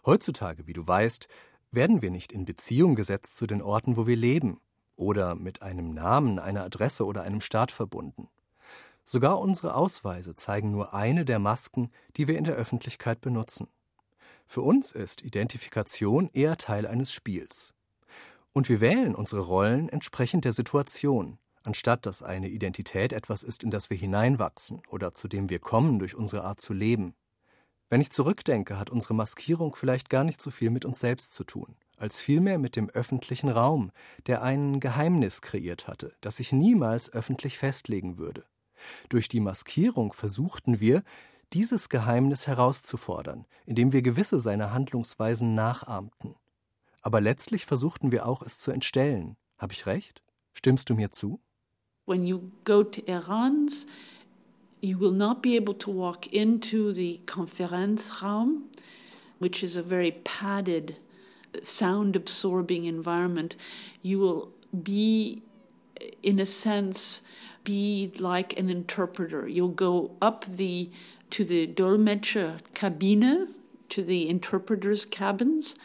[0.04, 1.28] Heutzutage, wie du weißt,
[1.70, 4.60] werden wir nicht in Beziehung gesetzt zu den Orten, wo wir leben
[5.00, 8.28] oder mit einem Namen, einer Adresse oder einem Staat verbunden.
[9.04, 13.66] Sogar unsere Ausweise zeigen nur eine der Masken, die wir in der Öffentlichkeit benutzen.
[14.46, 17.72] Für uns ist Identifikation eher Teil eines Spiels.
[18.52, 23.70] Und wir wählen unsere Rollen entsprechend der Situation, anstatt dass eine Identität etwas ist, in
[23.70, 27.14] das wir hineinwachsen oder zu dem wir kommen durch unsere Art zu leben.
[27.88, 31.44] Wenn ich zurückdenke, hat unsere Maskierung vielleicht gar nicht so viel mit uns selbst zu
[31.44, 33.92] tun als vielmehr mit dem öffentlichen Raum,
[34.26, 38.44] der ein Geheimnis kreiert hatte, das sich niemals öffentlich festlegen würde.
[39.08, 41.02] Durch die Maskierung versuchten wir,
[41.52, 46.36] dieses Geheimnis herauszufordern, indem wir gewisse seiner Handlungsweisen nachahmten.
[47.02, 49.36] Aber letztlich versuchten wir auch, es zu entstellen.
[49.58, 50.22] Habe ich recht?
[50.52, 51.40] Stimmst du mir zu?
[52.06, 53.86] When you go to Irans,
[54.80, 58.62] you will not be able to walk into the Konferenzraum,
[59.38, 60.96] which is a very padded
[61.62, 63.56] sound absorbing environment,
[64.02, 65.42] you will be,
[66.22, 67.22] in a sense,
[67.64, 69.46] be like an interpreter.
[69.48, 70.90] You'll go up the
[71.30, 73.48] to the Dolmetscher Kabine,
[73.88, 75.76] to the interpreters' cabins,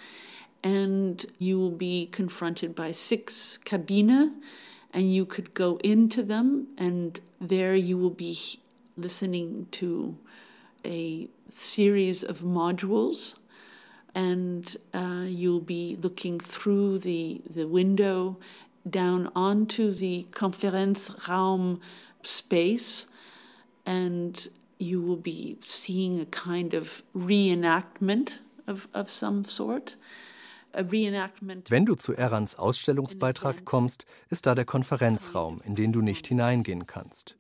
[0.64, 4.34] and you will be confronted by six Kabine,
[4.92, 8.60] and you could go into them, and there you will be
[8.98, 10.18] listening to
[10.84, 13.36] a series of modules
[14.16, 18.38] and uh, you'll be looking through the, the window
[18.90, 21.80] down onto the Konferenzraum
[22.24, 23.08] space,
[23.86, 24.48] and
[24.80, 29.98] you will be seeing a kind of reenactment of, of some sort.
[30.78, 36.86] Wenn du zu Erans Ausstellungsbeitrag kommst, ist da der Konferenzraum, in den du nicht hineingehen
[36.86, 37.38] kannst.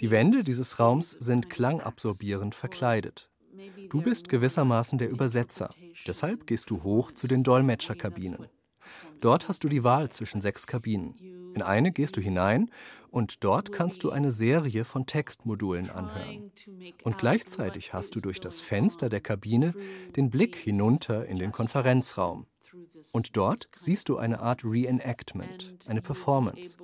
[0.00, 3.30] Die Wände dieses Raums sind klangabsorbierend verkleidet.
[3.88, 5.74] Du bist gewissermaßen der Übersetzer.
[6.06, 8.48] Deshalb gehst du hoch zu den Dolmetscherkabinen.
[9.20, 11.16] Dort hast du die Wahl zwischen sechs Kabinen.
[11.54, 12.70] In eine gehst du hinein
[13.10, 16.50] und dort kannst du eine Serie von Textmodulen anhören.
[17.04, 19.72] Und gleichzeitig hast du durch das Fenster der Kabine
[20.16, 22.46] den Blick hinunter in den Konferenzraum.
[23.12, 26.76] Und dort siehst du eine Art Reenactment, eine Performance,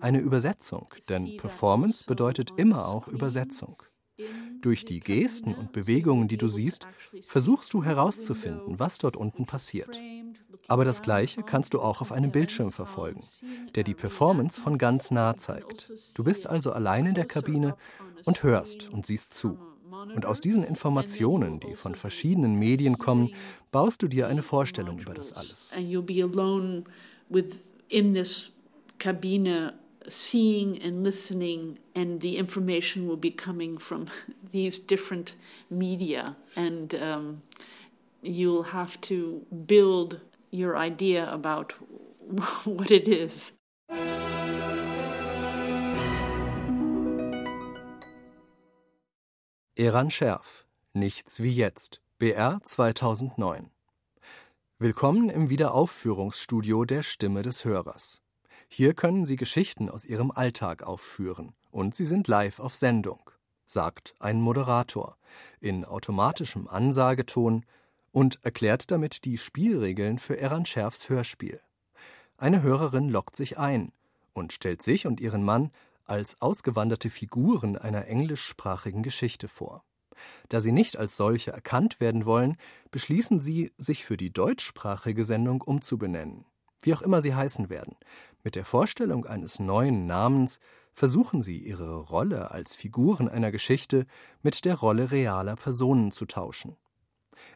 [0.00, 3.82] eine Übersetzung, denn Performance bedeutet immer auch Übersetzung.
[4.60, 6.86] Durch die Gesten und Bewegungen, die du siehst,
[7.22, 10.00] versuchst du herauszufinden, was dort unten passiert.
[10.68, 13.20] Aber das Gleiche kannst du auch auf einem Bildschirm verfolgen,
[13.74, 15.92] der die Performance von ganz nah zeigt.
[16.14, 17.76] Du bist also allein in der Kabine
[18.24, 19.58] und hörst und siehst zu.
[20.14, 23.34] Und aus diesen Informationen, die von verschiedenen Medien kommen,
[23.70, 25.72] baust du dir eine Vorstellung über das alles.
[28.98, 29.74] Kabine
[30.08, 34.08] seeing and listening, and the information will be coming from
[34.52, 35.34] these different
[35.70, 36.36] media.
[36.54, 37.42] And um,
[38.22, 41.72] you'll have to build your idea about
[42.64, 43.52] what it is.
[49.78, 50.64] Eran Scherf,
[50.94, 53.70] Nichts wie jetzt, BR 2009.
[54.78, 58.22] Willkommen im Wiederaufführungsstudio der Stimme des Hörers.
[58.78, 63.30] Hier können Sie Geschichten aus Ihrem Alltag aufführen und Sie sind live auf Sendung,
[63.64, 65.16] sagt ein Moderator
[65.60, 67.64] in automatischem Ansageton
[68.12, 71.58] und erklärt damit die Spielregeln für Eran Scherfs Hörspiel.
[72.36, 73.92] Eine Hörerin lockt sich ein
[74.34, 75.70] und stellt sich und ihren Mann
[76.04, 79.84] als ausgewanderte Figuren einer englischsprachigen Geschichte vor.
[80.50, 82.58] Da sie nicht als solche erkannt werden wollen,
[82.90, 86.44] beschließen sie, sich für die deutschsprachige Sendung umzubenennen.
[86.82, 87.96] Wie auch immer sie heißen werden,
[88.44, 90.60] mit der Vorstellung eines neuen Namens
[90.92, 94.06] versuchen sie, ihre Rolle als Figuren einer Geschichte
[94.42, 96.76] mit der Rolle realer Personen zu tauschen.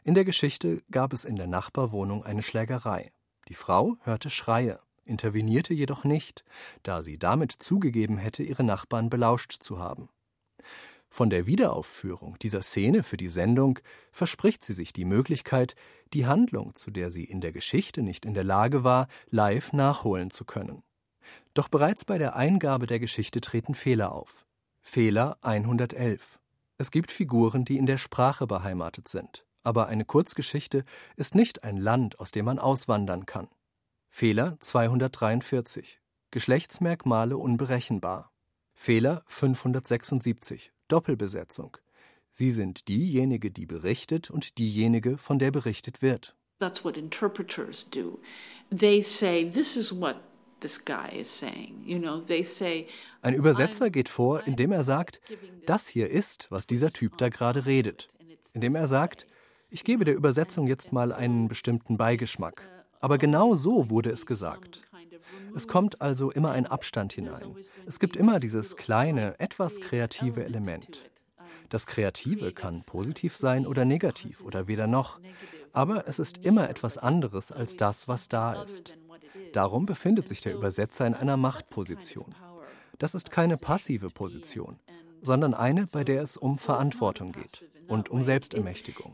[0.03, 3.11] In der Geschichte gab es in der Nachbarwohnung eine Schlägerei.
[3.47, 6.43] Die Frau hörte Schreie, intervenierte jedoch nicht,
[6.83, 10.09] da sie damit zugegeben hätte, ihre Nachbarn belauscht zu haben.
[11.09, 13.79] Von der Wiederaufführung dieser Szene für die Sendung
[14.11, 15.75] verspricht sie sich die Möglichkeit,
[16.13, 20.31] die Handlung, zu der sie in der Geschichte nicht in der Lage war, live nachholen
[20.31, 20.83] zu können.
[21.53, 24.45] Doch bereits bei der Eingabe der Geschichte treten Fehler auf.
[24.81, 26.39] Fehler 111.
[26.77, 30.83] Es gibt Figuren, die in der Sprache beheimatet sind, aber eine Kurzgeschichte
[31.15, 33.47] ist nicht ein Land, aus dem man auswandern kann.
[34.09, 36.01] Fehler 243.
[36.31, 38.31] Geschlechtsmerkmale unberechenbar.
[38.73, 40.73] Fehler 576.
[40.87, 41.77] Doppelbesetzung.
[42.33, 46.35] Sie sind diejenige, die berichtet und diejenige, von der berichtet wird.
[46.59, 48.19] That's what interpreters do.
[48.69, 50.17] They say, this is what
[53.21, 55.19] Ein Übersetzer geht vor, indem er sagt,
[55.65, 58.09] das hier ist, was dieser Typ da gerade redet.
[58.53, 59.25] Indem er sagt,
[59.69, 62.67] ich gebe der Übersetzung jetzt mal einen bestimmten Beigeschmack.
[62.99, 64.83] Aber genau so wurde es gesagt.
[65.55, 67.55] Es kommt also immer ein Abstand hinein.
[67.85, 71.09] Es gibt immer dieses kleine, etwas kreative Element.
[71.71, 75.21] Das Kreative kann positiv sein oder negativ oder weder noch,
[75.71, 78.93] aber es ist immer etwas anderes als das, was da ist.
[79.53, 82.35] Darum befindet sich der Übersetzer in einer Machtposition.
[82.99, 84.81] Das ist keine passive Position,
[85.21, 89.13] sondern eine, bei der es um Verantwortung geht und um Selbstermächtigung.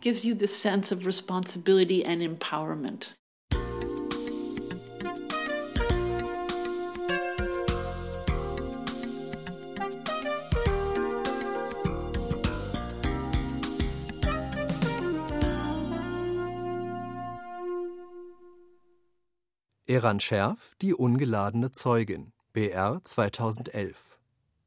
[19.90, 24.20] Eran Scherf, die ungeladene Zeugin, BR 2011.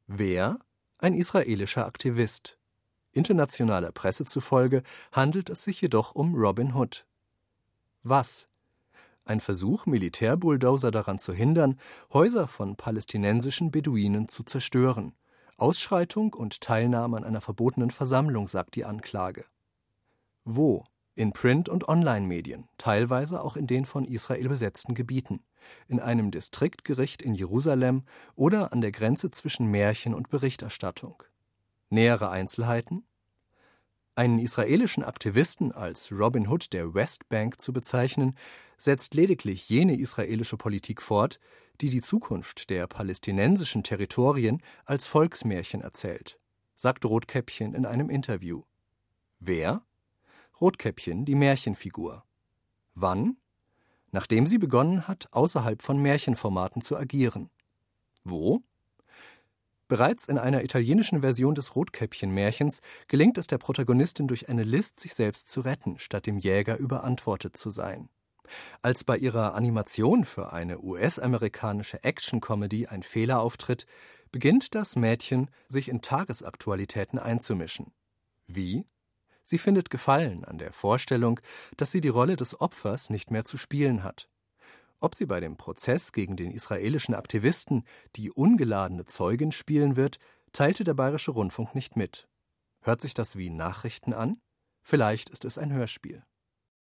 [0.07, 0.57] Wer?
[0.97, 2.57] Ein israelischer Aktivist.
[3.11, 7.05] Internationaler Presse zufolge handelt es sich jedoch um Robin Hood.
[8.01, 8.47] Was?
[9.23, 11.79] Ein Versuch, Militärbulldozer daran zu hindern,
[12.11, 15.13] Häuser von palästinensischen Beduinen zu zerstören,
[15.55, 19.45] Ausschreitung und Teilnahme an einer verbotenen Versammlung, sagt die Anklage.
[20.45, 20.83] Wo?
[21.15, 25.43] In Print- und Online-Medien, teilweise auch in den von Israel besetzten Gebieten,
[25.87, 28.03] in einem Distriktgericht in Jerusalem
[28.35, 31.23] oder an der Grenze zwischen Märchen und Berichterstattung.
[31.89, 33.03] Nähere Einzelheiten?
[34.15, 38.37] Einen israelischen Aktivisten als Robin Hood der Westbank zu bezeichnen,
[38.77, 41.39] setzt lediglich jene israelische Politik fort,
[41.81, 46.37] die die Zukunft der palästinensischen Territorien als Volksmärchen erzählt,
[46.75, 48.63] sagt Rotkäppchen in einem Interview.
[49.39, 49.83] Wer?
[50.61, 52.23] Rotkäppchen, die Märchenfigur.
[52.93, 53.37] Wann?
[54.11, 57.49] Nachdem sie begonnen hat, außerhalb von Märchenformaten zu agieren.
[58.23, 58.61] Wo?
[59.87, 65.13] Bereits in einer italienischen Version des Rotkäppchen-Märchens gelingt es der Protagonistin durch eine List, sich
[65.13, 68.09] selbst zu retten, statt dem Jäger überantwortet zu sein.
[68.81, 73.85] Als bei ihrer Animation für eine US-amerikanische Action-Comedy ein Fehler auftritt,
[74.31, 77.91] beginnt das Mädchen, sich in Tagesaktualitäten einzumischen.
[78.47, 78.85] Wie?
[79.43, 81.39] Sie findet Gefallen an der Vorstellung,
[81.77, 84.29] dass sie die Rolle des Opfers nicht mehr zu spielen hat.
[84.99, 87.85] Ob sie bei dem Prozess gegen den israelischen Aktivisten
[88.15, 90.19] die ungeladene Zeugin spielen wird,
[90.53, 92.27] teilte der Bayerische Rundfunk nicht mit.
[92.81, 94.39] Hört sich das wie Nachrichten an?
[94.83, 96.23] Vielleicht ist es ein Hörspiel.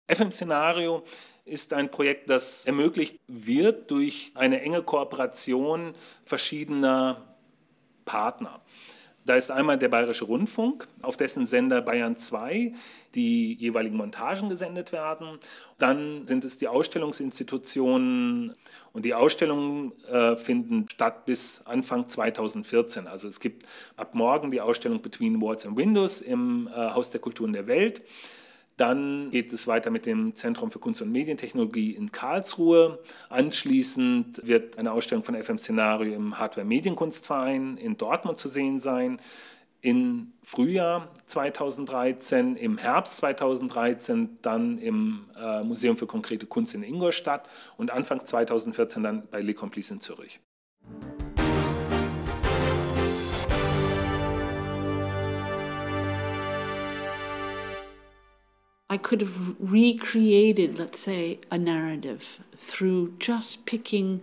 [0.09, 1.03] FM-Szenario
[1.47, 7.37] ist ein Projekt, das ermöglicht wird durch eine enge Kooperation verschiedener
[8.05, 8.63] Partner.
[9.27, 12.75] Da ist einmal der Bayerische Rundfunk, auf dessen Sender Bayern 2
[13.15, 15.39] die jeweiligen Montagen gesendet werden.
[15.79, 18.55] Dann sind es die Ausstellungsinstitutionen
[18.93, 23.07] und die Ausstellungen äh, finden statt bis Anfang 2014.
[23.07, 23.67] Also es gibt
[23.97, 28.03] ab morgen die Ausstellung Between Walls and Windows im äh, Haus der Kulturen der Welt.
[28.77, 32.99] Dann geht es weiter mit dem Zentrum für Kunst und Medientechnologie in Karlsruhe.
[33.29, 39.21] Anschließend wird eine Ausstellung von FM Szenario im Hardware Medienkunstverein in Dortmund zu sehen sein.
[39.81, 47.49] Im Frühjahr 2013, im Herbst 2013 dann im äh, Museum für konkrete Kunst in Ingolstadt
[47.77, 50.41] und Anfang 2014 dann bei Le Complice in Zürich.
[58.95, 64.21] I could have recreated, let's say, a narrative through just picking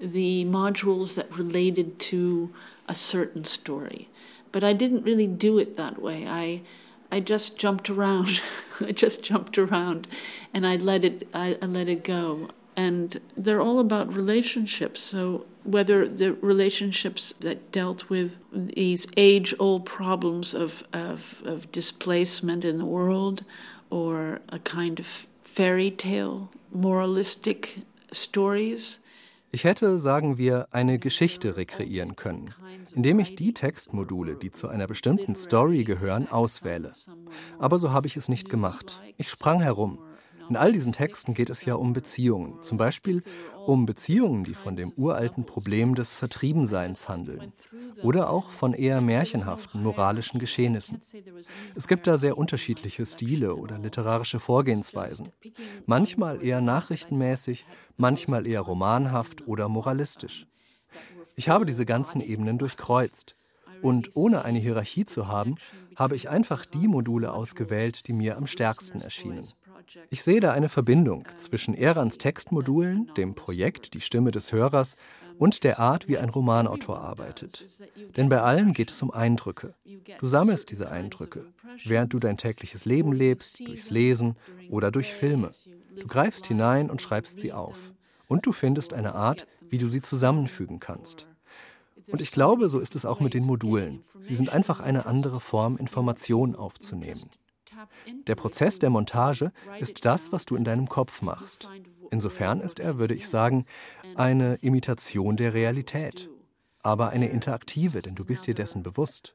[0.00, 2.54] the modules that related to
[2.86, 4.08] a certain story.
[4.52, 6.28] But I didn't really do it that way.
[6.28, 6.62] I
[7.10, 8.40] I just jumped around.
[8.80, 10.06] I just jumped around
[10.52, 12.50] and I let it I, I let it go.
[12.76, 15.00] And they're all about relationships.
[15.00, 22.64] So whether the relationships that dealt with these age old problems of, of, of displacement
[22.64, 23.44] in the world
[23.94, 29.00] or a kind of fairy tale, moralistic stories.
[29.52, 32.52] Ich hätte, sagen wir, eine Geschichte rekreieren können,
[32.96, 36.92] indem ich die Textmodule, die zu einer bestimmten Story gehören, auswähle.
[37.60, 39.00] Aber so habe ich es nicht gemacht.
[39.16, 40.00] Ich sprang herum.
[40.48, 43.22] In all diesen Texten geht es ja um Beziehungen, zum Beispiel
[43.66, 47.52] um Beziehungen, die von dem uralten Problem des Vertriebenseins handeln
[48.02, 51.00] oder auch von eher märchenhaften moralischen Geschehnissen.
[51.74, 55.30] Es gibt da sehr unterschiedliche Stile oder literarische Vorgehensweisen,
[55.86, 57.64] manchmal eher nachrichtenmäßig,
[57.96, 60.46] manchmal eher romanhaft oder moralistisch.
[61.36, 63.34] Ich habe diese ganzen Ebenen durchkreuzt.
[63.82, 65.56] Und ohne eine Hierarchie zu haben,
[65.94, 69.46] habe ich einfach die Module ausgewählt, die mir am stärksten erschienen.
[70.10, 74.96] Ich sehe da eine Verbindung zwischen Erans Textmodulen, dem Projekt Die Stimme des Hörers
[75.38, 77.64] und der Art, wie ein Romanautor arbeitet.
[78.16, 79.74] Denn bei allen geht es um Eindrücke.
[80.18, 81.46] Du sammelst diese Eindrücke,
[81.84, 84.36] während du dein tägliches Leben lebst, durchs Lesen
[84.70, 85.50] oder durch Filme.
[85.96, 87.92] Du greifst hinein und schreibst sie auf.
[88.26, 91.28] Und du findest eine Art, wie du sie zusammenfügen kannst.
[92.08, 94.04] Und ich glaube, so ist es auch mit den Modulen.
[94.20, 97.30] Sie sind einfach eine andere Form, Informationen aufzunehmen.
[98.26, 101.68] Der Prozess der Montage ist das, was du in deinem Kopf machst.
[102.10, 103.66] Insofern ist er, würde ich sagen,
[104.14, 106.30] eine Imitation der Realität,
[106.82, 109.34] aber eine interaktive, denn du bist dir dessen bewusst.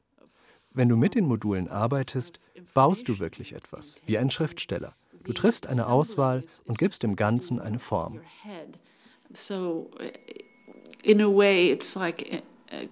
[0.72, 2.38] Wenn du mit den Modulen arbeitest,
[2.74, 4.94] baust du wirklich etwas, wie ein Schriftsteller.
[5.24, 8.20] Du triffst eine Auswahl und gibst dem Ganzen eine Form.
[9.32, 9.90] So,
[11.02, 12.86] in a way, it's like uh,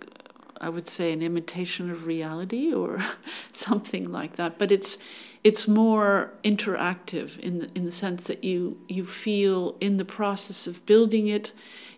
[0.60, 3.00] I would say an imitation of reality or
[3.52, 4.58] something like that.
[4.58, 4.98] But it's
[5.44, 10.66] it's more interactive in the, in the sense that you you feel in the process
[10.66, 11.52] of building it,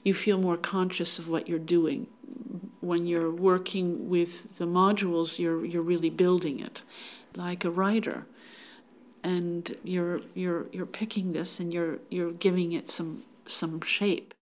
[0.04, 2.06] you feel more conscious of what you're doing.
[2.80, 6.82] When you're working with the modules, you're you're really building it,
[7.36, 8.26] like a writer,
[9.22, 14.34] and you're you're you're picking this and you're you're giving it some some shape.